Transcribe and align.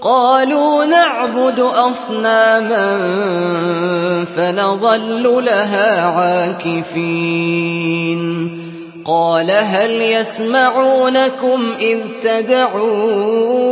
قالوا 0.00 0.84
نعبد 0.84 1.60
أصناما 1.60 2.98
فنظل 4.36 5.44
لها 5.44 6.02
عاكفين. 6.06 7.00
قال 9.04 9.50
هل 9.50 9.90
يسمعونكم 10.02 11.74
إذ 11.80 11.98
تدعون 12.22 13.70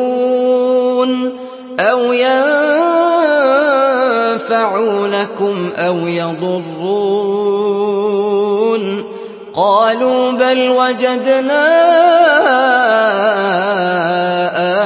أو 1.81 2.13
ينفعونكم 4.39 5.71
أو 5.77 5.97
يضرون 5.97 7.19
قالوا 9.55 10.31
بل 10.31 10.69
وجدنا 10.69 11.69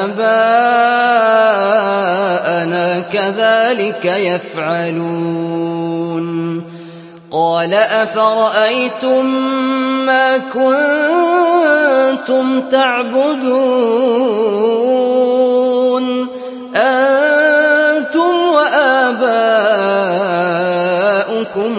آباءنا 0.05 1.53
كذلك 3.01 4.05
يفعلون 4.05 5.52
قال 7.33 7.75
أفرأيتم 7.75 9.27
ما 10.07 10.39
كنتم 12.19 12.61
تعبدون؟ 12.61 13.27
أنتم 16.77 18.33
وآباؤكم 18.55 19.33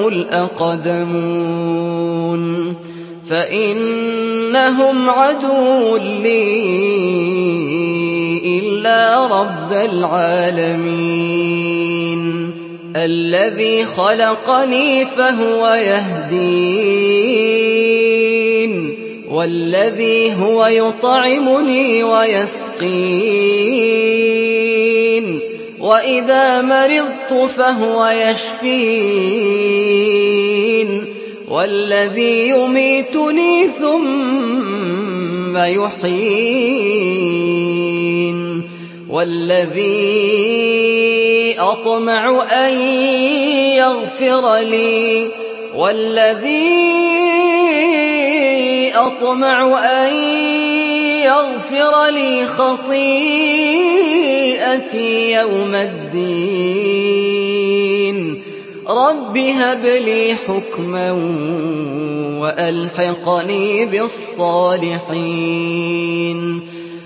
الأقدمون. 0.08 1.64
فإنهم 3.30 5.10
عدو 5.10 5.98
لي 5.98 6.54
إلا 8.60 9.28
رب 9.28 9.74
العالمين. 9.74 11.73
الذي 12.96 13.86
خلقني 13.86 15.06
فهو 15.06 15.68
يهدين 15.68 17.34
والذي 19.30 20.34
هو 20.34 20.66
يطعمني 20.66 22.04
ويسقين 22.04 22.84
وإذا 25.80 26.62
مرضت 26.62 27.34
فهو 27.58 28.06
يشفين 28.06 29.44
والذي 31.50 32.50
يميتني 32.50 33.68
ثم 33.68 35.58
يحيين 35.58 36.04
والذي 39.10 41.23
أطمع 41.72 42.44
أن 42.52 42.74
يغفر 43.80 44.58
لي 44.58 45.30
والذي 45.76 46.94
أطمع 48.96 49.80
أن 49.80 50.14
يغفر 51.24 52.10
لي 52.10 52.46
خطيئتي 52.46 52.92
يوم 55.32 55.76
الدين. 55.76 57.24
رب 58.88 59.38
هب 59.38 59.86
لي 59.86 60.36
حكما 60.48 61.12
وألحقني 62.40 63.86
بالصالحين. 63.86 65.14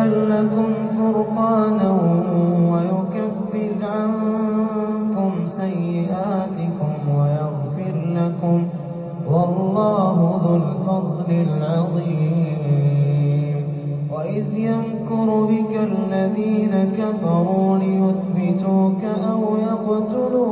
يجعل 0.00 0.30
لكم 0.30 0.70
فرقانا 0.96 1.90
ويكفر 2.72 3.72
عنكم 3.82 5.32
سيئاتكم 5.46 6.92
ويغفر 7.16 7.96
لكم 8.06 8.58
والله 9.30 10.16
ذو 10.44 10.56
الفضل 10.56 11.28
العظيم. 11.30 12.80
وإذ 14.12 14.46
يمكر 14.54 15.28
بك 15.44 15.72
الذين 15.92 16.74
كفروا 16.98 17.78
ليثبتوك 17.78 19.02
أو 19.30 19.42
يقتلوك 19.56 20.49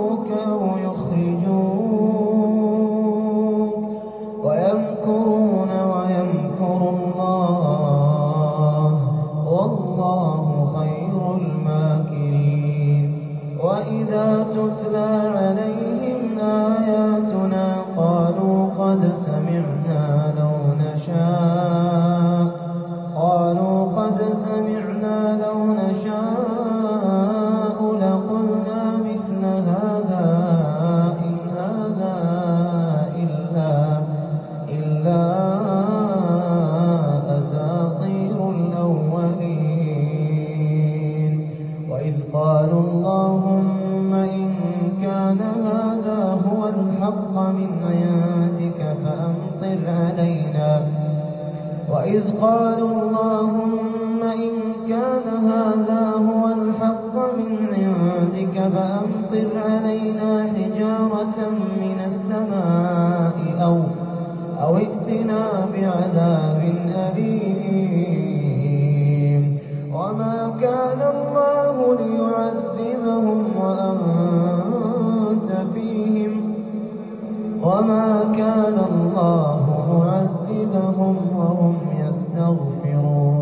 وما 77.63 78.25
كان 78.37 78.79
الله 78.91 79.61
معذبهم 79.91 81.17
وهم 81.37 81.77
يستغفرون. 82.01 83.38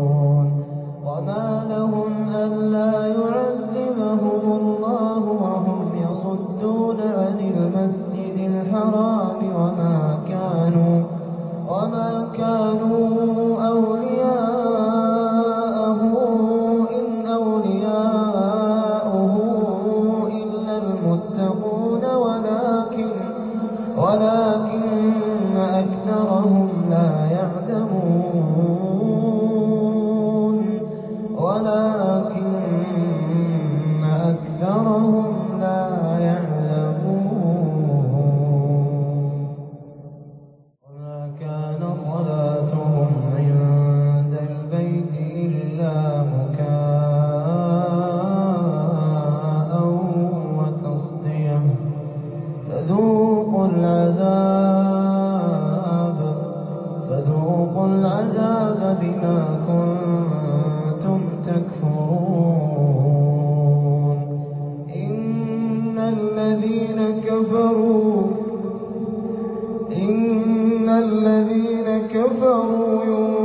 كفروا 72.29 73.03
ينفقون 73.03 73.36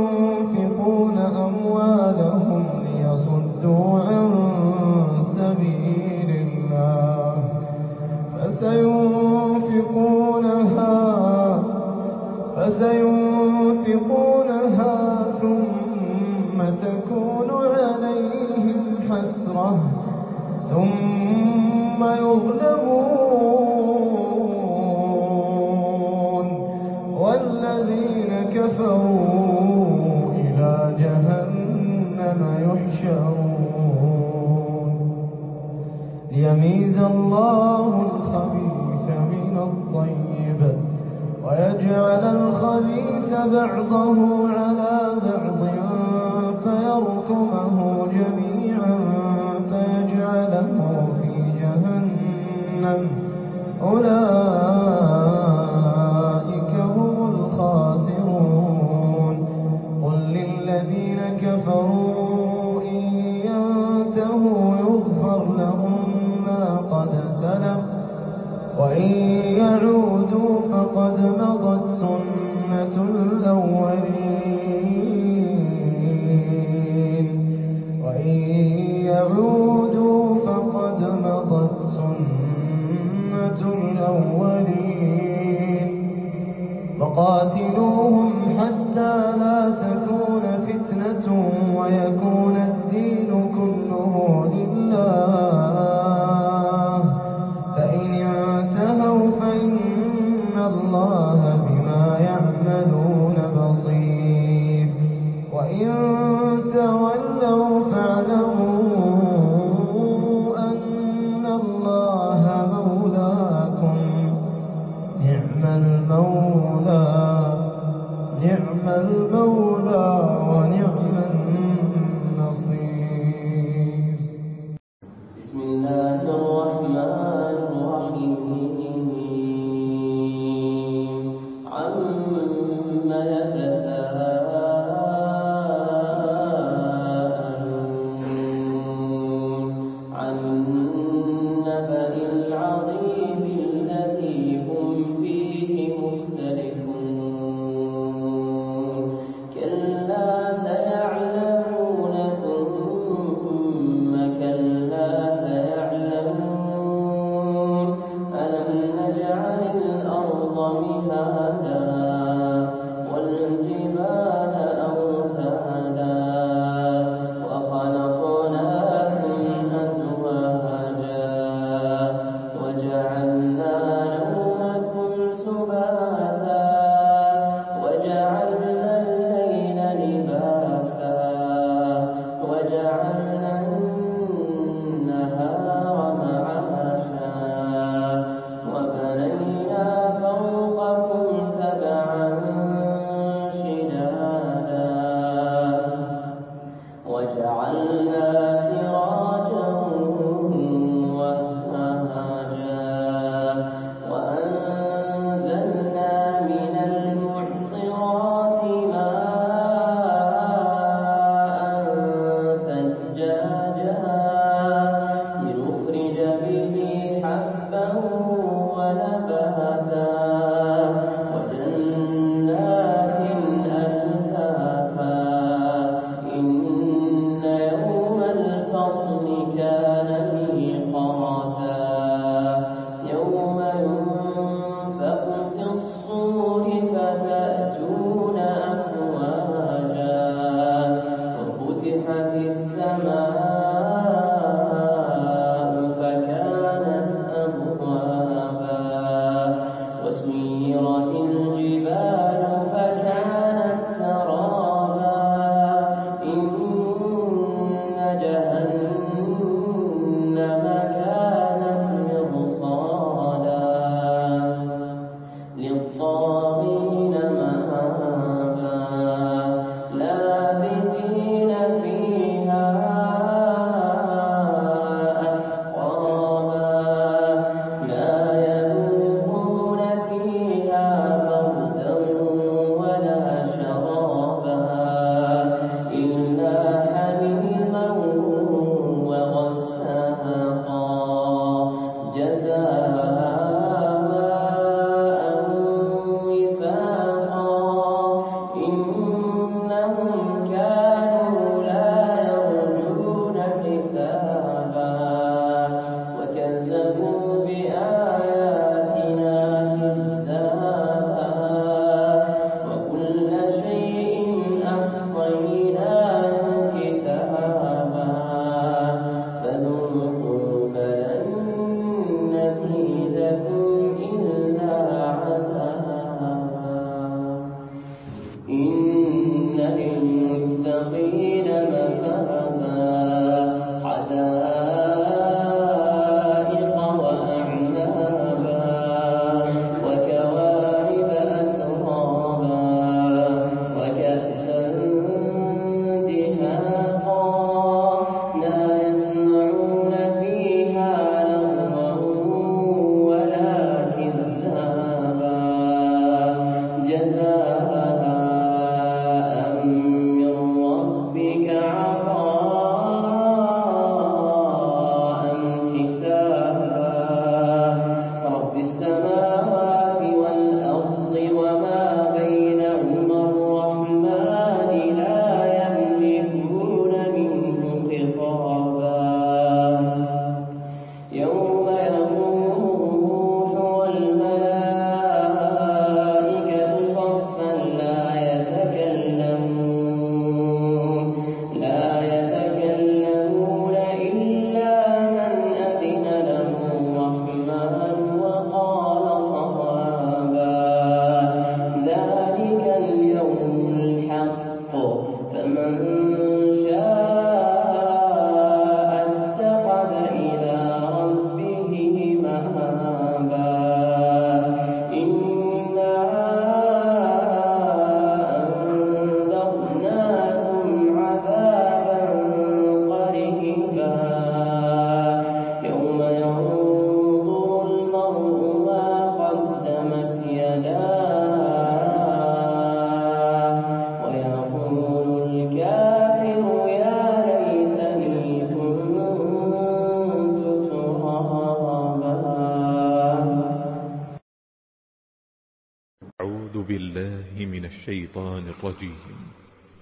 الشيطان 447.83 448.43
الرجيم. 448.59 448.95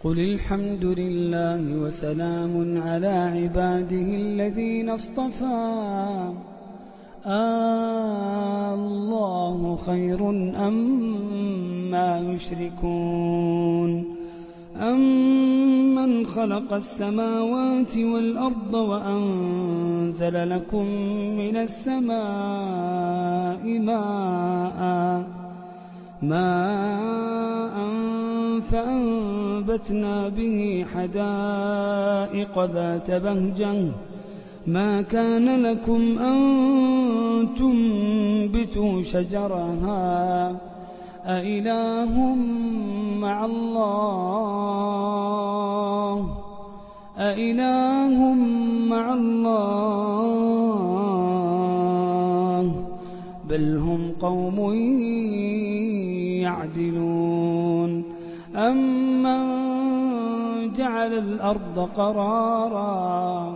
قل 0.04 0.20
الحمد 0.20 0.86
لله 0.86 1.78
وسلام 1.78 2.82
على 2.82 3.08
عباده 3.08 4.10
الذين 4.26 4.90
اصطفى. 4.90 6.34
الله 8.74 9.76
خير 9.76 10.30
أم 10.68 10.76
ما 11.92 12.20
يشركون؟ 12.20 14.06
أمن 14.82 16.26
خلق 16.26 16.74
السماوات 16.74 17.98
والأرض 17.98 18.74
وأنزل 18.74 20.50
لكم 20.50 20.86
من 21.38 21.58
السماء 21.58 22.20
ماءً؟ 23.80 25.42
ماء 26.22 27.41
فأنبتنا 28.72 30.30
به 30.30 30.86
حدائق 30.94 32.66
ذات 32.66 33.12
بهجة. 33.12 33.92
ما 34.68 35.02
كان 35.02 35.64
لكم 35.64 36.20
أن 36.20 36.40
تنبتوا 37.58 39.02
شجرها؟ 39.02 40.56
أإله 41.26 42.36
مع 43.20 43.46
الله؟ 43.46 44.62
أإله 47.18 48.34
مع 48.90 49.14
الله؟ 49.14 50.32
بل 53.50 53.78
هم 53.78 54.12
قوم 54.22 54.74
يعدلون. 56.42 57.21
أمن 58.70 59.42
جعل 60.74 61.14
الأرض 61.14 61.90
قرارا 61.98 63.54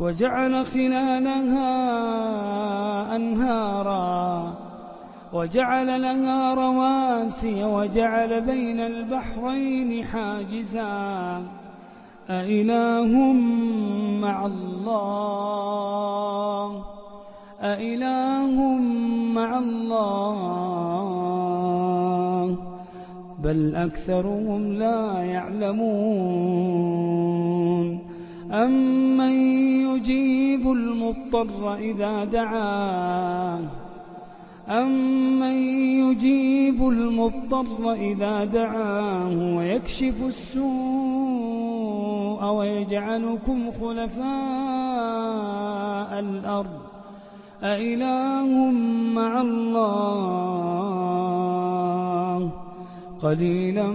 وجعل 0.00 0.66
خلالها 0.66 1.76
أنهارا 3.16 4.54
وجعل 5.32 6.02
لها 6.02 6.54
رواسي 6.54 7.64
وجعل 7.64 8.40
بين 8.40 8.80
البحرين 8.80 10.04
حاجزا 10.04 11.42
أإله 12.30 13.32
مع 14.20 14.46
الله 14.46 15.76
أإله 17.60 18.62
مع 19.34 19.58
الله 19.58 20.36
بل 23.46 23.74
أكثرهم 23.74 24.72
لا 24.72 25.22
يعلمون. 25.22 26.66
أَمَّن 28.52 29.32
يُجِيبُ 29.86 30.72
الْمُضْطَرَّ 30.72 31.74
إِذَا 31.74 32.24
دَعَاهُ 32.24 33.60
أَمَّن 34.68 35.52
يُجِيبُ 36.02 36.88
الْمُضْطَرَّ 36.88 37.92
إِذَا 37.92 38.44
دَعَاهُ 38.44 39.56
وَيَكْشِفُ 39.56 40.26
السُّوءَ 40.26 40.66
وَيَجْعَلُكُمْ 42.44 43.70
خُلَفَاءَ 43.80 44.26
الْأَرْضِ؟ 46.18 46.80
أَإِلَٰهٌ 47.62 48.70
مَّعَ 49.14 49.40
اللَّهِ 49.40 50.86
ۚ؟ 52.12 52.15
قَلِيلًا 53.22 53.90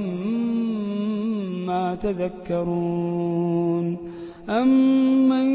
مَّا 1.68 1.96
تَذَكَّرُونَ. 1.96 3.98
أَمَّن 4.50 5.46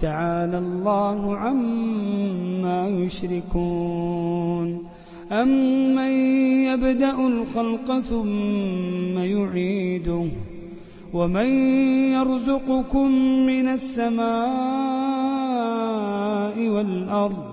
تَعَالَى 0.00 0.58
اللَّهُ 0.58 1.36
عَمَّا 1.36 2.88
يُشْرِكُونَ. 2.88 4.68
أَمَّن 5.32 6.12
يَبْدَأُ 6.64 7.26
الْخَلْقَ 7.26 8.00
ثُمَّ 8.00 9.18
يُعِيدُهُ؟ 9.18 10.26
وَمَن 11.14 11.48
يَرْزُقُكُم 12.12 13.10
مِّنَ 13.46 13.68
السَّمَاءِ 13.68 14.28
وَالْأَرْضِ؟ 16.68 17.44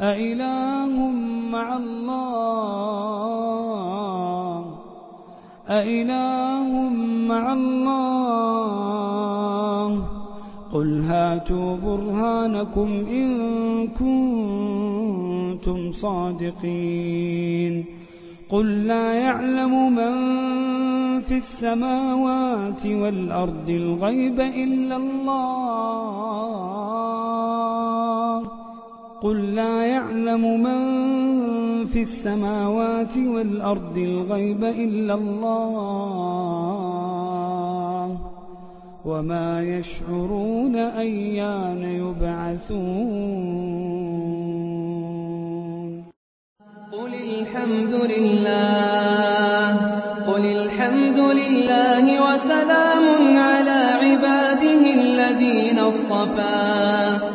أَإِلَٰهٌ 0.00 1.10
مَّعَ 1.52 1.76
اللَّهِ؟ 1.76 2.24
أَإِلَٰهٌ 5.68 6.88
مَّعَ 7.28 7.52
اللَّهِ 7.52 8.04
ۚ؟ 10.00 10.13
قُلْ 10.74 11.02
هَاتُوا 11.02 11.76
بُرْهَانَكُمْ 11.76 12.88
إِن 13.10 13.28
كُنتُمْ 13.98 15.90
صَادِقِينَ 15.90 17.84
قُل 18.48 18.86
لَّا 18.86 19.14
يَعْلَمُ 19.14 19.94
مَن 19.94 20.14
فِي 21.20 21.36
السَّمَاوَاتِ 21.36 22.86
وَالْأَرْضِ 22.86 23.70
الْغَيْبَ 23.70 24.40
إِلَّا 24.40 24.96
اللَّهُ 24.96 25.84
قُل 29.22 29.54
لَّا 29.54 29.86
يَعْلَمُ 29.86 30.62
مَن 30.62 30.80
فِي 31.84 32.02
السَّمَاوَاتِ 32.02 33.18
وَالْأَرْضِ 33.18 33.98
الْغَيْبَ 33.98 34.64
إِلَّا 34.64 35.14
اللَّهُ 35.14 36.83
وَمَا 39.04 39.62
يَشْعُرُونَ 39.62 40.76
أَيَّانَ 40.76 41.82
يُبْعَثُونَ. 41.82 42.80
قُلِ 46.92 47.12
الْحَمْدُ 47.14 47.92
لِلَّهِ 47.92 49.76
قُلِ 50.26 50.46
الْحَمْدُ 50.46 51.18
لِلَّهِ 51.18 52.06
وَسَلَامٌ 52.22 53.36
عَلَىٰ 53.36 53.82
عِبَادِهِ 54.00 54.82
الَّذِينَ 54.94 55.78
اصْطَفَىٰ. 55.78 57.33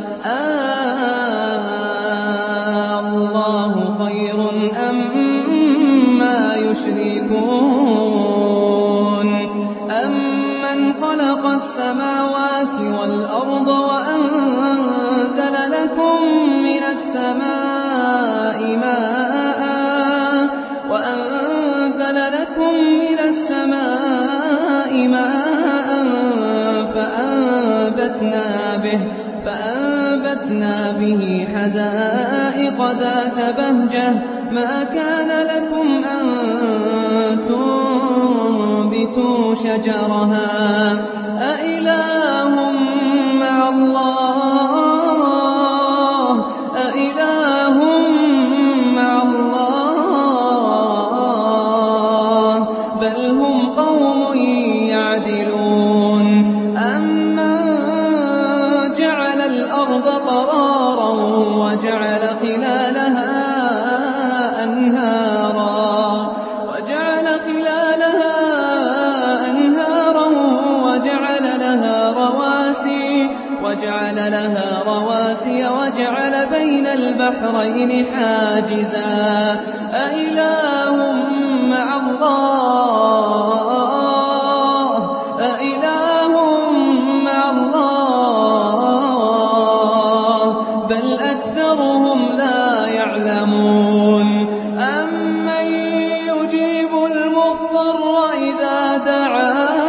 فَأَنبَتْنَا 29.46 30.92
بِهِ 31.00 31.48
حَدَائِقَ 31.56 32.80
ذَاتَ 33.00 33.56
بَهْجَةٍ. 33.58 34.10
مَّا 34.52 34.84
كَانَ 34.94 35.30
لَكُمْ 35.46 36.04
أَن 36.04 36.26
تُنبِتُوا 37.48 39.56
شَجَرَهَا 39.56 40.94
ۗ. 40.94 41.19
الْبَحْرَيْنِ 77.40 78.06
حَاجِزًا 78.06 79.60
أَإِلَٰهٌ 79.94 80.96
مَّعَ 81.72 81.88
اللَّهِ 81.98 83.30
أَإِلَٰهٌ 85.40 86.34
مَّعَ 87.24 87.42
اللَّهِ 87.52 88.10
ۚ 90.54 90.56
بَلْ 90.90 91.06
أَكْثَرُهُمْ 91.20 92.20
لَا 92.38 92.88
يَعْلَمُونَ. 92.88 94.28
أَمَّن 94.80 95.66
يُجِيبُ 96.32 96.92
الْمُضْطَرَّ 97.12 98.14
إِذَا 98.50 98.80
دَعَاهُ؟ 98.98 99.80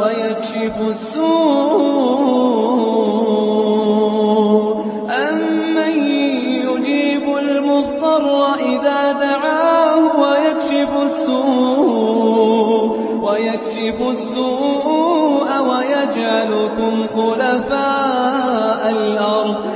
وَيَكْشِفُ 0.00 0.76
السُّوءَ 0.90 1.22
أَمَّن 5.10 5.94
يُجِيبُ 6.68 7.36
الْمُضْطَرَّ 7.36 8.54
إِذَا 8.54 9.12
دَعَاهُ 9.12 10.02
وَيَكْشِفُ 13.22 13.98
السُّوءَ 14.10 15.48
وَيَجْعَلُكُمْ 15.70 16.94
خُلَفَاءَ 17.16 18.82
الْأَرْضِ 18.90 19.71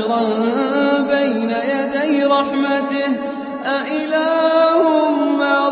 أجرا 0.00 0.98
بين 0.98 1.50
يدي 1.50 2.24
رحمته 2.24 3.16
أإله 3.64 5.10
مع 5.38 5.68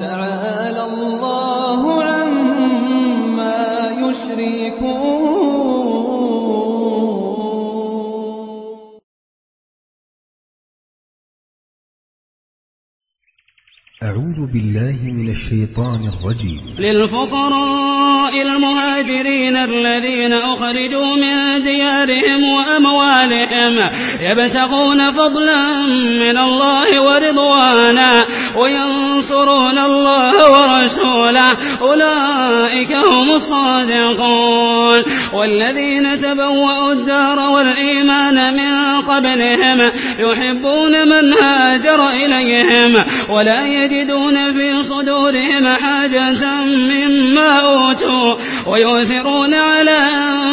تعالى 0.00 0.82
الله 0.84 1.82
عما 2.04 3.68
يشركون. 4.02 5.79
أعوذ 14.04 14.52
بالله 14.52 14.96
من 15.02 15.28
الشيطان 15.28 16.00
الرجيم. 16.12 16.60
للفقراء 16.78 18.42
المهاجرين 18.42 19.56
الذين 19.56 20.32
أخرجوا 20.32 21.16
من 21.16 21.62
ديارهم 21.62 22.44
وأموالهم 22.52 23.74
يبتغون 24.20 25.10
فضلا 25.10 25.86
من 26.20 26.38
الله 26.38 27.02
ورضوانا 27.02 28.26
وينصرون 28.56 29.78
الله 29.78 30.32
ورسوله. 30.32 31.56
أولئك 31.80 32.92
هم 32.92 33.30
الصادقون. 33.30 35.02
والذين 35.34 36.20
تبوأوا 36.20 36.92
الدار 36.92 37.38
والإيمان 37.38 38.54
من 38.56 38.99
قبلهم 39.10 39.92
يحبون 40.18 41.08
من 41.08 41.32
هاجر 41.32 42.08
إليهم 42.08 43.04
ولا 43.28 43.66
يجدون 43.66 44.52
في 44.52 44.82
صدورهم 44.82 45.68
حاجة 45.68 46.64
مما 46.64 47.60
أوتوا 47.60 48.34
ويؤثرون 48.66 49.54
على 49.54 49.98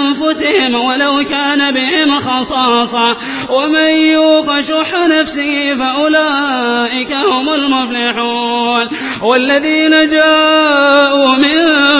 أنفسهم 0.07 0.75
ولو 0.75 1.23
كان 1.29 1.73
بهم 1.73 2.19
خصاصة 2.19 3.17
ومن 3.49 3.89
يوق 3.89 4.59
شح 4.61 4.93
نفسه 5.19 5.75
فأولئك 5.75 7.13
هم 7.13 7.49
المفلحون 7.49 8.87
والذين 9.21 10.09
جاءوا 10.09 11.35
من 11.35 11.57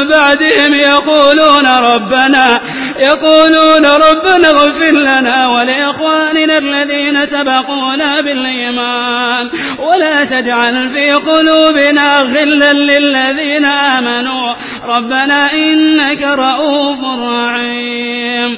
بعدهم 0.09 0.73
يقولون 0.73 1.67
ربنا 1.67 2.61
يقولون 2.99 3.85
ربنا 3.85 4.49
اغفر 4.49 4.91
لنا 4.91 5.47
ولإخواننا 5.47 6.57
الذين 6.57 7.25
سبقونا 7.25 8.21
بالإيمان. 8.21 9.49
ولا 9.79 10.25
تجعل 10.25 10.89
في 10.89 11.13
قلوبنا 11.13 12.21
غلا 12.21 12.73
للذين 12.73 13.65
آمنوا. 13.65 14.53
ربنا 14.85 15.53
إنك 15.53 16.21
رؤوف 16.21 16.99
رحيم. 17.29 18.57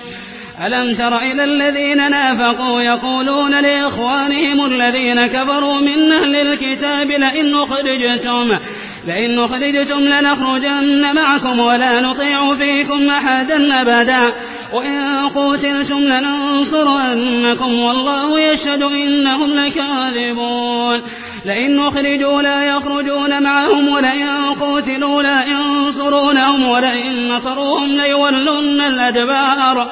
ألم 0.65 0.95
تر 0.95 1.17
إلى 1.17 1.43
الذين 1.43 2.11
نافقوا 2.11 2.81
يقولون 2.81 3.61
لإخوانهم 3.61 4.65
الذين 4.65 5.27
كفروا 5.27 5.81
من 5.81 6.11
أهل 6.11 6.35
الكتاب 6.35 7.11
لئن 7.11 7.55
أخرجتم 7.55 8.59
لئن 9.07 9.39
أخرجتم 9.39 9.99
لنخرجن 9.99 11.15
معكم 11.15 11.59
ولا 11.59 12.01
نطيع 12.01 12.55
فيكم 12.55 13.09
أحدا 13.09 13.81
أبدا. 13.81 14.33
وإن 14.73 15.27
قوتلتم 15.35 15.99
لننصرنكم 15.99 17.79
والله 17.79 18.39
يشهد 18.39 18.83
إنهم 18.83 19.49
لكاذبون. 19.53 21.01
لئن 21.45 21.79
أخرجوا 21.79 22.41
لا 22.41 22.63
يخرجون 22.63 23.43
معهم 23.43 23.87
ولئن 23.87 24.53
قوتلوا 24.59 25.23
لا 25.23 25.43
ينصرونهم 25.45 26.69
ولئن 26.69 27.31
نصروهم 27.31 27.97
ليولن 27.97 28.81
الأدبار. 28.81 29.91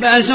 بأس 0.00 0.32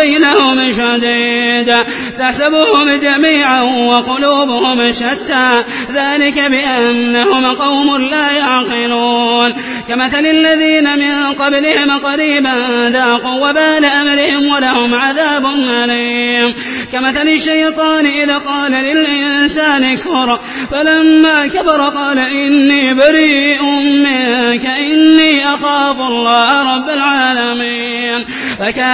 بينهم 0.00 0.72
شديد. 0.72 1.74
تحسبهم 2.18 2.90
جميعا 3.02 3.62
وقلوبهم 3.62 4.92
شتى. 4.92 5.64
ذلك 5.94 6.38
بأنهم 6.38 7.46
قوم 7.46 7.96
لا 7.96 8.32
يعقلون. 8.32 9.52
كمثل 9.88 10.26
الذين 10.26 10.98
من 10.98 11.32
قبلهم 11.32 11.98
قريبا 11.98 12.54
ذاقوا 12.88 13.50
وبال 13.50 13.84
أمرهم 13.84 14.54
ولهم 14.54 14.94
عذاب 14.94 15.46
أليم. 15.84 16.54
كمثل 16.92 17.28
الشيطان 17.28 18.06
إذا 18.06 18.38
قال 18.38 18.72
للإنسان 18.72 19.84
اكفر. 19.84 20.40
فلما 20.70 21.46
كفر 21.46 21.88
قال 21.88 22.18
إني 22.18 22.94
بريء 22.94 23.62
منك. 23.80 24.66
إني 24.66 25.54
أخاف 25.54 26.00
الله 26.00 26.74
رب 26.76 26.88
العالمين. 26.88 28.24
فكان 28.58 28.93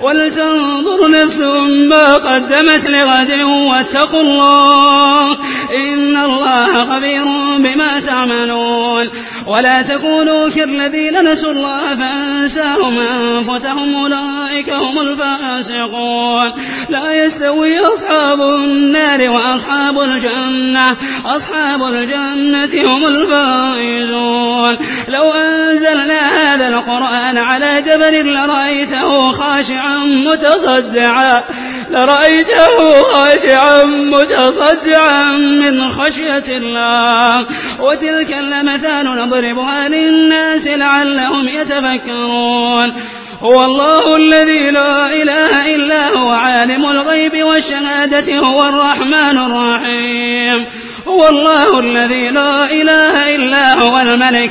ولتنظر 0.00 1.10
نفس 1.10 1.38
ما 1.88 2.14
قدمت 2.16 2.86
لغد 2.90 3.32
واتقوا 3.42 4.20
الله 4.20 5.32
إن 5.76 6.16
الله 6.16 6.84
خبير 6.84 7.24
بما 7.58 8.00
تعملون 8.06 9.08
ولا 9.46 9.82
تكونوا 9.82 10.50
كالذين 10.50 11.32
نسوا 11.32 11.52
الله 11.52 11.96
فأنساهم 11.96 12.98
أنفسهم 12.98 13.94
أولئك 13.94 14.70
هم 14.70 15.00
الفاسقون 15.00 16.52
لا 16.88 17.24
يستوي 17.24 17.78
أصحاب 17.80 18.40
النار 18.40 19.30
وأصحاب 19.30 20.00
الجنة 20.00 20.96
أصحاب 21.26 21.82
الجنة 21.82 22.94
هم 22.94 23.06
الفائزون 23.06 24.76
لو 25.08 25.32
أنزلنا 25.32 26.54
هذا 26.54 26.68
القرآن 26.68 27.38
على 27.38 27.82
جبل 27.82 28.34
لرأيته 28.34 29.32
خاشعا 29.32 29.87
متصدعا 29.96 31.42
لرأيته 31.90 33.02
خاشعا 33.12 33.84
متصدعا 33.84 35.32
من 35.32 35.92
خشية 35.92 36.56
الله. 36.56 37.46
وتلك 37.80 38.32
الأمثال 38.32 39.04
نضربها 39.04 39.88
للناس 39.88 40.66
لعلهم 40.66 41.48
يتفكرون. 41.48 42.94
هو 43.42 43.64
الله 43.64 44.16
الذي 44.16 44.70
لا 44.70 45.06
إله 45.06 45.74
إلا 45.76 46.08
هو 46.08 46.30
عالم 46.30 46.86
الغيب 46.86 47.42
والشهادة 47.42 48.38
هو 48.38 48.68
الرحمن 48.68 49.38
الرحيم. 49.38 50.66
هو 51.08 51.28
الله 51.28 51.78
الذي 51.78 52.28
لا 52.28 52.64
إله 52.64 53.36
إلا 53.36 53.74
هو 53.74 53.98
الملك. 53.98 54.50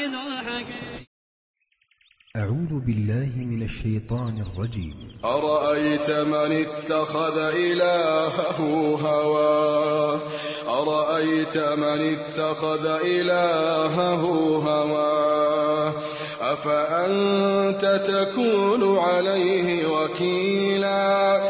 أعوذ 2.35 2.79
بالله 2.87 3.29
من 3.35 3.63
الشيطان 3.63 4.45
الرجيم. 4.47 4.95
أرأيت 5.25 6.11
من 6.11 6.65
اتخذ 6.65 7.37
إلهه 7.37 8.59
هواه 9.03 10.19
أرأيت 10.67 11.57
من 11.57 12.15
اتخذ 12.15 12.85
إلهه 12.85 14.23
هواه 14.63 15.93
أفأنت 16.41 18.01
تكون 18.07 18.97
عليه 18.97 19.87
وكيلا؟ 19.87 21.41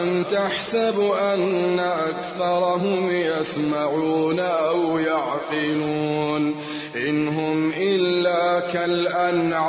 أم 0.00 0.22
تحسب 0.22 1.00
أن 1.20 1.80
أكثرهم 1.80 3.10
يسمعون 3.10 4.40
أو 4.40 4.98
يعقلون؟ 4.98 6.54
إن 6.96 7.28
هم 7.28 7.72
إلا 7.76 8.60
كالأنعام. 8.60 9.60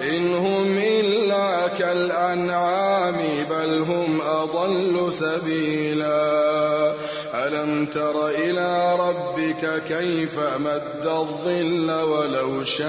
إن 0.00 0.34
هم 0.34 0.78
إلا 0.78 1.68
كالأنعام 1.78 3.16
بل 3.50 3.84
هم 3.88 4.20
أضل 4.20 5.12
سبيلا. 5.12 6.92
ألم 7.34 7.86
تر 7.86 8.28
إلى 8.28 8.96
ربك 8.96 9.82
كيف 9.88 10.38
مد 10.38 11.06
الظل 11.06 11.90
ولو 11.90 12.64
شاء 12.64 12.86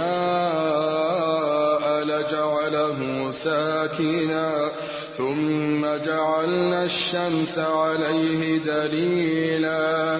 لجعله 2.04 3.32
ساكنا؟ 3.32 4.72
ثم 5.18 5.86
جعلنا 6.06 6.84
الشمس 6.84 7.60
عليه 7.60 8.58
دليلا. 8.58 10.20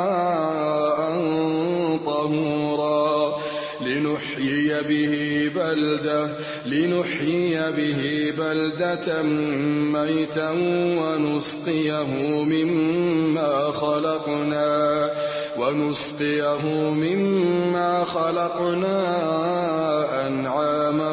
طهورا 2.06 3.38
لنحيي 3.82 4.82
به 4.82 5.52
بلدة 5.56 6.30
لنحيي 6.66 7.72
به 7.72 8.34
بلدة 8.38 9.22
ميتا 9.94 10.52
ونسقيه 11.00 12.44
مما 12.44 13.72
خلقنا 13.72 15.12
ونسقيه 15.58 16.66
مما 16.90 18.04
خلقنا 18.04 18.98
أنعاما 20.28 21.12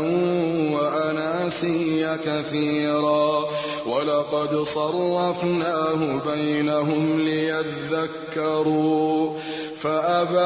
وأناسيا 1.62 2.18
كثيرا. 2.27 3.44
ولقد 3.87 4.62
صرفناه 4.62 6.20
بينهم 6.35 7.20
ليذكروا. 7.20 9.31
فأبى 9.81 10.38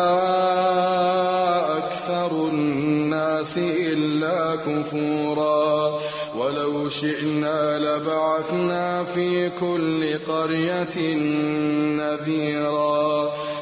أكثر 1.79 2.33
الناس 2.33 3.59
إلا 3.59 4.57
كفورا. 4.57 5.99
ولو 6.39 6.89
شئنا 6.89 7.79
لبعثنا 7.79 9.05
في 9.05 9.51
كل 9.61 10.19
قرية 10.19 11.17
نذيرا. 11.97 13.33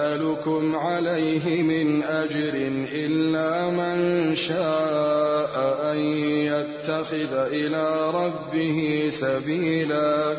أسألكم 0.00 0.76
عليه 0.76 1.62
من 1.62 2.02
أجر 2.02 2.52
إلا 2.92 3.70
من 3.70 4.34
شاء 4.34 5.78
أن 5.92 5.96
يتخذ 6.24 7.32
إلى 7.32 8.10
ربه 8.10 9.08
سبيلا. 9.10 10.36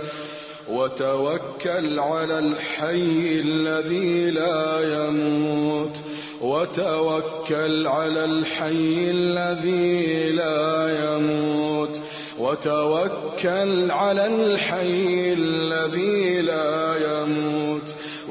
وتوكل 0.69 2.00
على 2.00 2.39
الحي 2.39 3.41
الذي 3.45 4.32
لا 4.32 4.80
يموت. 5.08 5.97
وتوكل 6.41 7.88
على 7.88 8.26
الحي 8.26 9.12
الذي 9.12 10.30
لا 10.30 10.89
يموت. 11.06 12.00
وتوكل 12.39 13.91
على 13.91 14.26
الحي 14.26 15.34
الذي 15.34 16.41
لا 16.41 16.95
يموت. 16.97 17.51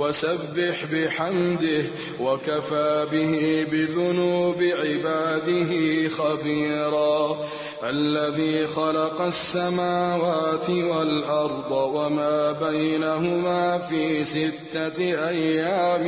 وسبح 0.00 0.84
بحمده 0.92 1.84
وكفى 2.20 3.06
به 3.12 3.66
بذنوب 3.72 4.62
عباده 4.62 6.08
خبيرا 6.08 7.36
الذي 7.84 8.66
خلق 8.66 9.20
السماوات 9.20 10.70
والأرض 10.70 11.70
وما 11.70 12.52
بينهما 12.52 13.78
في 13.78 14.24
ستة 14.24 15.28
أيام 15.28 16.04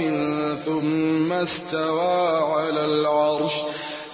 ثم 0.64 1.32
استوى 1.32 2.38
على 2.54 2.84
العرش 2.84 3.52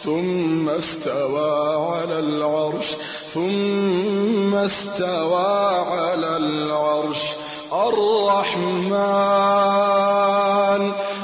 ثم 0.05 0.69
استوى 0.69 1.51
على 1.93 2.19
العرش 2.19 2.87
ثم 3.35 4.55
استوى 4.55 5.67
على 5.77 6.37
العرش 6.37 7.23
الرحمن 7.73 8.93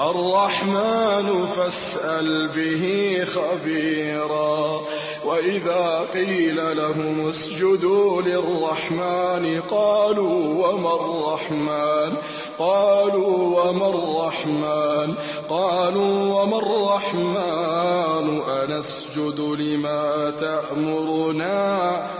الرحمن 0.00 1.46
فاسأل 1.56 2.48
به 2.48 2.84
خبيرا. 3.24 4.80
وإذا 5.24 6.06
قيل 6.14 6.76
لهم 6.76 7.28
اسجدوا 7.28 8.22
للرحمن 8.22 9.60
قالوا 9.70 10.66
وما 10.66 10.94
الرحمن؟ 10.94 12.16
قالوا 12.62 13.60
وما 13.60 13.88
الرحمن؟ 13.88 15.14
قالوا 15.48 16.42
وما 16.42 16.58
الرحمن؟ 16.58 18.40
أنسجد 18.40 19.40
لما 19.40 20.30
تأمرنا 20.30 21.58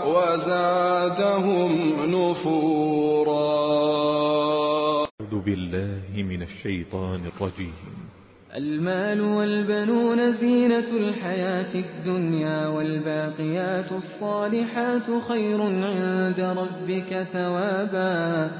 وزادهم 0.07 1.71
نفورا. 2.05 3.33
أعوذ 5.21 5.41
بالله 5.45 6.01
من 6.15 6.41
الشيطان 6.41 7.21
الرجيم. 7.37 7.73
المال 8.55 9.21
والبنون 9.21 10.33
زينة 10.33 10.89
الحياة 10.97 11.73
الدنيا 11.75 12.67
والباقيات 12.67 13.91
الصالحات 13.91 15.07
خير 15.27 15.61
عند 15.61 16.39
ربك 16.39 17.27
ثوابا. 17.33 18.51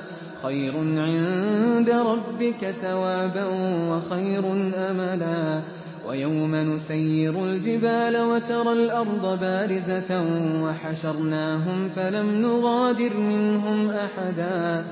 خير 0.44 0.74
عند 0.78 1.90
ربك 1.90 2.76
ثوابا 2.82 3.46
وخير 3.90 4.52
أملا. 4.76 5.62
ويوم 6.08 6.56
نسير 6.56 7.46
الجبال 7.46 8.18
وترى 8.18 8.74
الأرض 8.74 9.40
بارزة 9.40 10.26
وحشرناهم 10.64 11.90
فلم 11.96 12.42
نغادر 12.42 13.18
منهم 13.18 13.90
أحدا. 13.90 14.86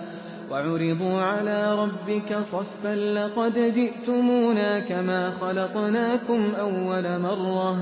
وعرضوا 0.52 1.22
على 1.22 1.84
ربك 1.84 2.38
صفا 2.40 2.96
لقد 2.96 3.74
جئتمونا 3.76 4.80
كما 4.80 5.32
خلقناكم 5.42 6.52
أول 6.60 7.20
مرة. 7.20 7.78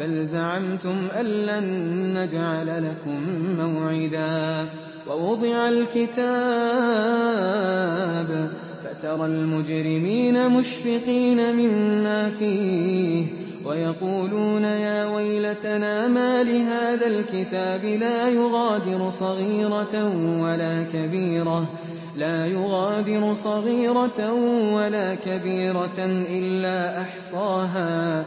بل 0.00 0.26
زعمتم 0.26 0.96
أن 1.20 1.26
لن 1.26 1.64
نجعل 2.18 2.90
لكم 2.90 3.20
موعدا. 3.58 4.66
ووضع 5.08 5.68
الكتاب 5.68 6.18
فترى 8.84 9.26
المجرمين 9.26 10.48
مشفقين 10.48 11.56
مما 11.56 12.30
فيه 12.30 13.26
ويقولون 13.64 14.64
يا 14.64 15.14
ويلتنا 15.14 16.08
ما 16.08 16.42
لهذا 16.42 17.06
الكتاب 17.06 17.84
لا 17.84 18.28
يغادر 18.28 19.10
صغيرة 19.10 20.12
ولا 20.42 20.82
كبيرة 20.92 21.68
لا 22.16 22.46
يغادر 22.46 23.34
صغيرة 23.34 24.32
ولا 24.74 25.14
كبيرة 25.14 25.98
إلا 26.30 27.00
أحصاها 27.00 28.26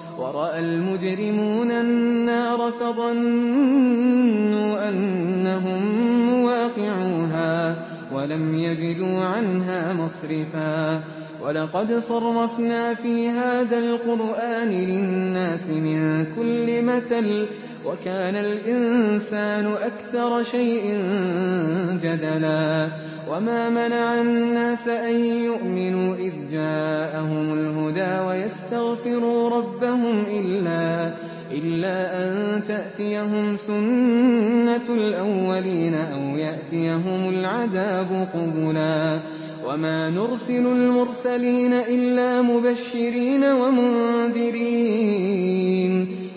ورأى 0.21 0.59
المجرمون 0.59 1.71
النار 1.71 2.71
فظنوا 2.71 3.29
أنهم 4.89 5.81
مواقعوها 6.29 7.85
ولم 8.13 8.55
يجدوا 8.55 9.23
عنها 9.23 9.93
مصرفا 9.93 11.03
ولقد 11.43 11.97
صرفنا 11.97 12.93
في 12.93 13.29
هذا 13.29 13.77
القرآن 13.77 14.69
للناس 14.69 15.69
من 15.69 16.25
كل 16.35 16.81
مثل 16.81 17.47
وكان 17.85 18.35
الإنسان 18.35 19.65
أكثر 19.65 20.43
شيء 20.43 20.83
جدلا 22.03 22.87
وما 23.29 23.69
منع 23.69 24.21
الناس 24.21 24.87
أن 24.87 25.15
يؤمنوا 25.25 26.15
إذ 26.15 26.33
جاءهم 26.51 27.53
الهدى 27.53 28.19
ويستغفروا 28.27 29.49
ربهم 29.49 30.23
إلا 30.31 31.13
إلا 31.51 32.23
أن 32.23 32.63
تأتيهم 32.63 33.57
سنة 33.57 34.89
الأولين 34.89 35.95
أو 35.95 36.37
يأتيهم 36.37 37.29
العذاب 37.29 38.27
قبلا 38.33 39.19
وما 39.67 40.09
نرسل 40.09 40.65
المرسلين 40.65 41.73
إلا 41.73 42.41
مبشرين 42.41 43.43
ومنذرين 43.43 44.81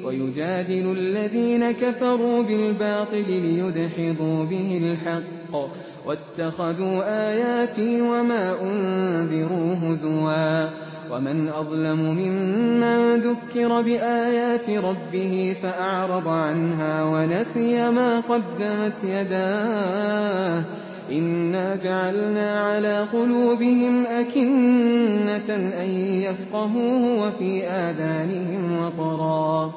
ويجادل 0.05 0.93
الذين 0.99 1.71
كفروا 1.71 2.43
بالباطل 2.43 3.25
ليدحضوا 3.29 4.45
به 4.45 4.81
الحق 4.83 5.71
واتخذوا 6.07 7.29
آياتي 7.31 8.01
وما 8.03 8.63
أنذروا 8.63 9.75
هزوا 9.75 10.69
ومن 11.11 11.49
أظلم 11.49 12.01
ممن 12.01 13.17
ذكر 13.17 13.81
بآيات 13.81 14.71
ربه 14.71 15.57
فأعرض 15.63 16.29
عنها 16.29 17.05
ونسي 17.05 17.91
ما 17.91 18.21
قدمت 18.21 19.05
يداه 19.05 20.65
إنا 21.13 21.77
جعلنا 21.77 22.61
على 22.61 23.09
قلوبهم 23.13 24.07
أكنة 24.07 25.55
أن 25.83 25.91
يفقهوه 26.01 27.27
وفي 27.27 27.67
آذانهم 27.67 28.79
وقرا 28.79 29.73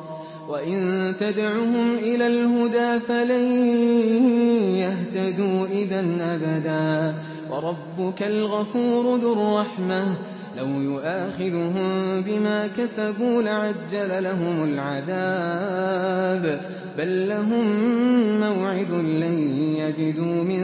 وإن 0.50 1.14
تدعهم 1.20 1.96
إلى 1.96 2.28
الهدى 2.28 3.00
فلن 3.00 3.46
يهتدوا 4.78 5.68
إذا 5.68 6.06
أبدا 6.22 7.16
وربك 7.52 8.24
الغفور 8.24 9.18
ذو 9.18 9.34
الرحمة 9.34 10.04
لو 10.58 10.68
يؤاخذهم 10.82 12.22
بما 12.22 12.68
كسبوا 12.68 13.42
لعجل 13.42 14.24
لهم 14.24 14.64
العذاب 14.64 16.62
بل 16.98 17.30
لهم 17.30 17.66
موعد 18.40 18.92
لن 18.92 19.58
يجدوا 19.78 20.44
من 20.44 20.64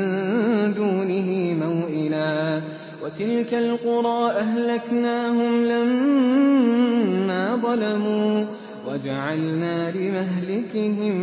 دونه 0.74 1.54
موئلا 1.66 2.62
وتلك 3.04 3.54
القرى 3.54 4.32
أهلكناهم 4.32 5.66
لما 5.66 7.56
ظلموا 7.56 8.46
وجعلنا 8.94 9.92
لمهلكهم 9.92 11.16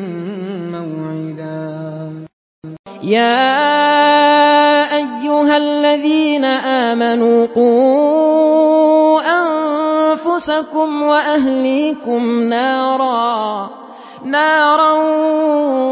موعدا. 0.73 2.27
يا 3.03 3.47
أيها 4.97 5.57
الذين 5.57 6.45
آمنوا 6.45 7.47
قوا 7.47 9.21
أنفسكم 9.23 11.03
وأهليكم 11.03 12.43
نارا 12.43 13.71
نارا 14.25 14.93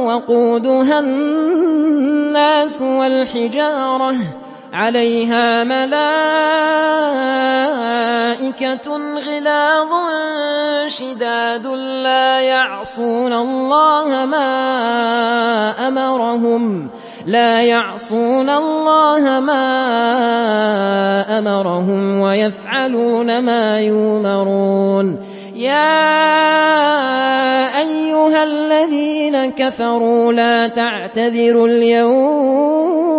وقودها 0.07 0.99
الناس 1.01 2.83
والحجارة. 2.83 4.15
عليها 4.73 5.65
ملائكة 5.65 6.49
غلاظ 9.27 9.89
شداد 10.89 11.67
لا 12.03 12.41
يعصون 12.41 13.33
الله 13.33 14.25
ما 14.25 15.89
أمرهم 15.89 16.91
لا 17.27 17.63
يعصون 17.63 18.51
الله 18.51 19.41
ما 19.41 19.69
أمرهم 21.39 22.21
ويفعلون 22.21 23.39
ما 23.39 23.81
يؤمرون 23.81 25.19
يا 25.55 26.09
أيها 27.81 28.45
الذين 28.45 29.51
كفروا 29.51 30.33
لا 30.33 30.69
تعتذروا 30.69 31.69
اليوم. 31.69 33.19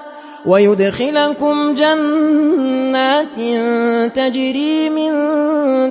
ويدخلكم 0.45 1.73
جنات 1.73 3.35
تجري 4.15 4.89
من 4.89 5.13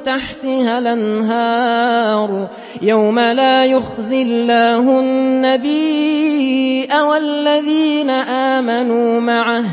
تحتها 0.02 0.78
الأنهار. 0.78 2.48
يوم 2.82 3.18
لا 3.18 3.64
يخزي 3.64 4.22
الله 4.22 5.00
النبي 5.00 6.88
والذين 7.02 8.10
آمنوا 8.10 9.20
معه. 9.20 9.64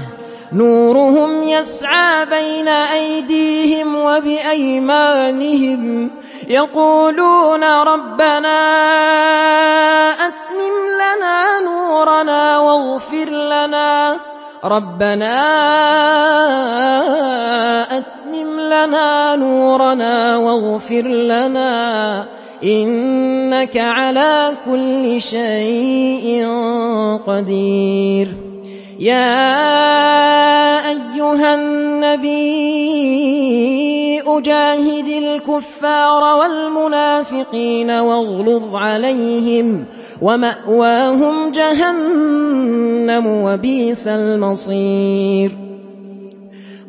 نورهم 0.54 1.44
يسعى 1.44 2.26
بين 2.26 2.68
أيديهم 2.68 3.96
وبأيمانهم. 3.96 5.32
يقولون 6.48 7.64
ربنا 7.64 8.60
أتمم 10.12 10.76
لنا 10.96 11.60
نورنا 11.66 12.60
واغفر 12.60 13.30
لنا. 13.30 14.37
ربنا 14.64 15.38
أتمم 17.98 18.60
لنا 18.60 19.36
نورنا 19.36 20.38
واغفر 20.38 21.08
لنا 21.08 22.26
إنك 22.64 23.78
على 23.78 24.54
كل 24.66 25.22
شيء 25.22 26.48
قدير. 27.28 28.28
يا 29.00 29.38
أيها 30.90 31.56
النبي 31.56 32.48
أجاهد 34.28 35.08
الكفار 35.08 36.24
والمنافقين 36.40 37.92
واغلظ 37.92 38.76
عليهم. 38.76 39.86
ومأواهم 40.22 41.52
جهنم 41.52 43.28
وبئس 43.28 44.08
المصير. 44.08 45.52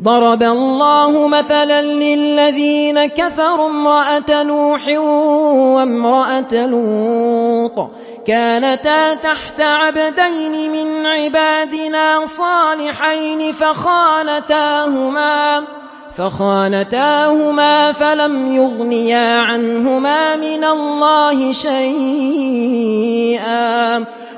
ضرب 0.02 0.42
الله 0.42 1.28
مثلا 1.28 1.82
للذين 1.82 3.06
كفروا 3.06 3.70
امرأة 3.70 4.42
نوح 4.42 4.88
وامرأة 5.76 6.66
لوط. 6.66 7.90
كانتا 8.26 9.14
تحت 9.14 9.60
عبدين 9.60 10.72
من 10.72 11.06
عبادنا 11.06 12.26
صالحين 12.26 13.52
فخانتاهما. 13.52 15.64
فخانتاهما 16.18 17.92
فلم 17.92 18.56
يغنيا 18.56 19.40
عنهما 19.40 20.36
من 20.36 20.64
الله 20.64 21.52
شيئا 21.52 22.88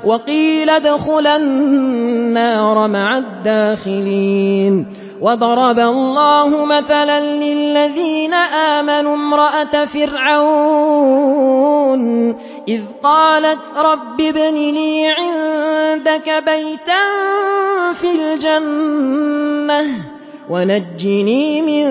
وقيل 0.05 0.71
ادخلا 0.71 1.37
النار 1.37 2.89
مع 2.89 3.19
الداخلين 3.19 4.87
وضرب 5.21 5.79
الله 5.79 6.65
مثلا 6.65 7.21
للذين 7.21 8.35
آمنوا 8.35 9.15
امرأة 9.15 9.85
فرعون 9.85 10.41
إذ 12.69 12.83
قالت 13.03 13.61
رب 13.77 14.21
ابن 14.21 14.55
لي 14.55 15.09
عندك 15.09 16.45
بيتا 16.47 17.03
في 18.01 18.15
الجنة 18.15 20.20
ونجني 20.51 21.63
من 21.63 21.85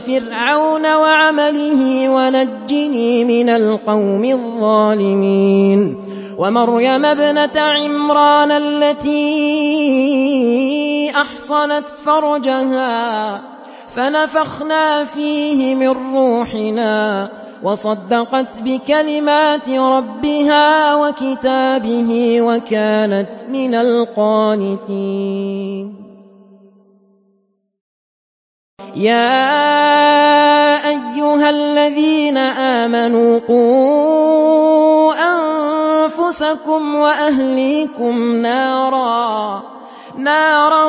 فرعون 0.00 0.94
وعمله 0.94 2.08
ونجني 2.08 3.24
من 3.24 3.48
القوم 3.48 4.24
الظالمين. 4.24 5.96
ومريم 6.38 7.04
ابنة 7.04 7.60
عمران 7.60 8.50
التي 8.50 9.16
أحصنت 11.10 11.90
فرجها 12.04 13.40
فنفخنا 13.96 15.04
فيه 15.04 15.74
من 15.74 15.96
روحنا 16.14 17.30
وصدقت 17.62 18.60
بكلمات 18.64 19.68
ربها 19.68 20.94
وكتابه 20.94 22.40
وكانت 22.40 23.34
من 23.52 23.74
القانتين. 23.74 25.26
يا 28.96 30.88
أيها 30.88 31.50
الذين 31.50 32.36
آمنوا 32.36 33.40
قوا 33.48 35.14
أنفسكم 35.14 36.94
وأهليكم 36.94 38.36
نارا 38.36 39.62
نارا 40.16 40.84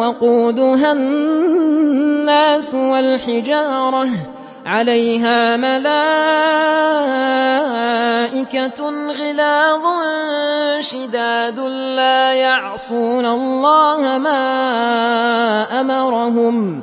وقودها 0.00 0.92
الناس 0.92 2.74
والحجارة. 2.74 4.08
عليها 4.66 5.56
ملائكة 5.56 5.90
غلاظ 9.12 9.82
شداد 10.80 11.60
لا 11.96 12.32
يعصون 12.32 13.26
الله 13.26 14.18
ما 14.18 14.40
أمرهم. 15.80 16.82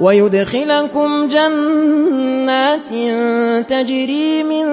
ويدخلكم 0.00 1.28
جنات 1.28 2.88
تجري 3.70 4.42
من 4.42 4.68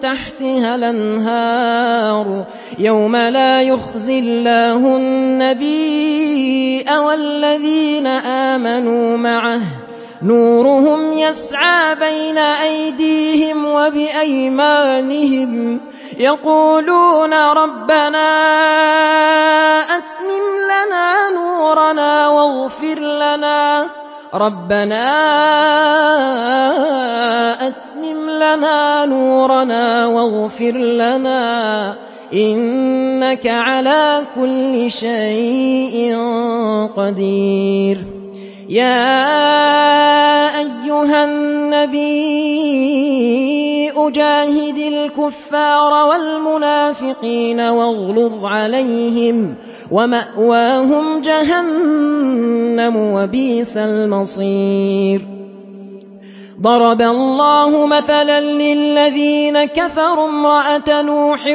تحتها 0.00 0.74
الأنهار. 0.74 2.44
يوم 2.78 3.16
لا 3.16 3.62
يخزي 3.62 4.18
الله 4.18 4.96
النبي 4.96 6.84
والذين 6.98 8.06
آمنوا 8.06 9.16
معه. 9.16 9.60
نورهم 10.22 11.12
يسعى 11.12 11.94
بين 11.94 12.38
أيديهم 12.38 13.64
وبأيمانهم. 13.66 15.10
يقولون 16.18 17.34
ربنا 17.34 18.28
أتمم 19.80 20.46
لنا 20.64 21.30
نورنا 21.34 22.28
واغفر 22.28 22.98
لنا. 22.98 23.99
ربنا 24.34 25.08
أتمم 27.68 28.30
لنا 28.30 29.04
نورنا 29.04 30.06
واغفر 30.06 30.72
لنا 30.72 31.96
إنك 32.34 33.46
على 33.46 34.22
كل 34.34 34.90
شيء 34.90 36.16
قدير. 36.96 38.04
يا 38.68 39.18
أيها 40.58 41.24
النبي 41.24 42.10
أجاهد 43.96 44.78
الكفار 44.78 45.92
والمنافقين 46.06 47.60
واغلظ 47.60 48.44
عليهم 48.44 49.54
ومأواهم 49.90 51.20
جهنم 51.20 52.96
وبئس 52.96 53.76
المصير. 53.76 55.26
ضرب 56.60 57.02
الله 57.02 57.86
مثلا 57.86 58.40
للذين 58.40 59.64
كفروا 59.64 60.28
امرأة 60.28 61.02
نوح 61.02 61.46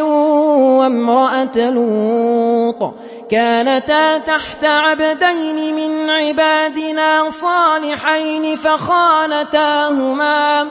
وامرأة 0.79 1.71
لوط. 1.71 2.93
كانتا 3.29 4.17
تحت 4.17 4.65
عبدين 4.65 5.75
من 5.75 6.09
عبادنا 6.09 7.29
صالحين 7.29 8.55
فخانتاهما. 8.55 10.67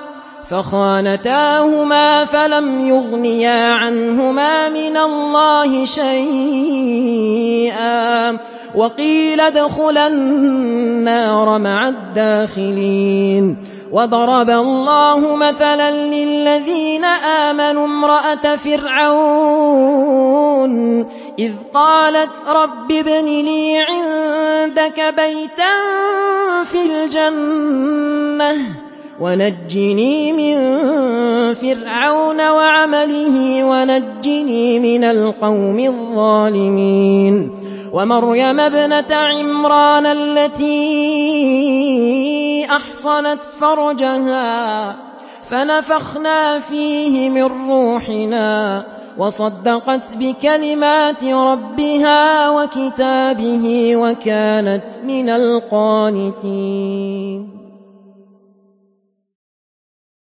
فخانتاهما 0.50 2.24
فلم 2.24 2.88
يغنيا 2.88 3.72
عنهما 3.72 4.68
من 4.68 4.96
الله 4.96 5.84
شيئا 5.84 7.14
وقيل 8.74 9.40
ادخلا 9.40 10.06
النار 10.06 11.58
مع 11.58 11.88
الداخلين 11.88 13.56
وضرب 13.92 14.50
الله 14.50 15.36
مثلا 15.36 15.90
للذين 15.90 17.04
آمنوا 17.04 17.84
امرأة 17.84 18.56
فرعون 18.56 19.94
إذ 21.38 21.52
قالت 21.74 22.30
رب 22.48 22.92
ابن 22.92 23.24
لي 23.24 23.78
عندك 23.78 25.14
بيتا 25.16 25.74
في 26.64 26.82
الجنة 26.82 28.83
ونجني 29.20 30.32
من 30.32 30.56
فرعون 31.54 32.48
وعمله 32.48 33.64
ونجني 33.64 34.78
من 34.78 35.04
القوم 35.04 35.78
الظالمين. 35.78 37.50
ومريم 37.92 38.60
ابنة 38.60 39.14
عمران 39.14 40.06
التي 40.06 40.74
أحصنت 42.70 43.42
فرجها 43.60 44.96
فنفخنا 45.50 46.58
فيه 46.58 47.28
من 47.30 47.68
روحنا 47.70 48.84
وصدقت 49.18 50.16
بكلمات 50.16 51.24
ربها 51.24 52.50
وكتابه 52.50 53.96
وكانت 53.96 54.88
من 55.06 55.28
القانتين. 55.28 56.84